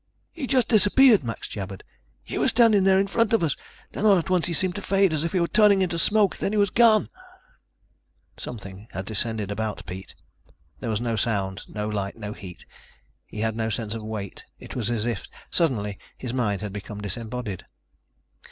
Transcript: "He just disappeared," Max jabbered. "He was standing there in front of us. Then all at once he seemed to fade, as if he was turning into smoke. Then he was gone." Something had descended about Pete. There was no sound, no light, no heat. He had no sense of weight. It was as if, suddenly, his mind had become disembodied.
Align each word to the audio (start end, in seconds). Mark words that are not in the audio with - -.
"He 0.31 0.47
just 0.47 0.67
disappeared," 0.67 1.23
Max 1.23 1.47
jabbered. 1.47 1.83
"He 2.23 2.39
was 2.39 2.49
standing 2.49 2.85
there 2.85 2.99
in 2.99 3.05
front 3.05 3.33
of 3.33 3.43
us. 3.43 3.55
Then 3.91 4.03
all 4.03 4.17
at 4.17 4.31
once 4.31 4.47
he 4.47 4.53
seemed 4.53 4.73
to 4.73 4.81
fade, 4.81 5.13
as 5.13 5.23
if 5.23 5.31
he 5.31 5.39
was 5.39 5.51
turning 5.53 5.83
into 5.83 5.99
smoke. 5.99 6.37
Then 6.37 6.53
he 6.53 6.57
was 6.57 6.71
gone." 6.71 7.07
Something 8.35 8.87
had 8.93 9.05
descended 9.05 9.51
about 9.51 9.85
Pete. 9.85 10.15
There 10.79 10.89
was 10.89 11.01
no 11.01 11.15
sound, 11.15 11.61
no 11.67 11.87
light, 11.87 12.17
no 12.17 12.33
heat. 12.33 12.65
He 13.27 13.41
had 13.41 13.55
no 13.55 13.69
sense 13.69 13.93
of 13.93 14.01
weight. 14.01 14.43
It 14.57 14.75
was 14.75 14.89
as 14.89 15.05
if, 15.05 15.27
suddenly, 15.51 15.99
his 16.17 16.33
mind 16.33 16.61
had 16.63 16.73
become 16.73 17.01
disembodied. 17.01 17.67